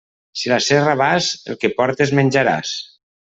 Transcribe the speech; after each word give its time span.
Si 0.43 0.47
a 0.49 0.51
la 0.53 0.63
serra 0.67 0.95
vas, 1.01 1.27
el 1.53 1.59
que 1.65 1.71
portes, 1.81 2.15
menjaràs. 2.21 2.73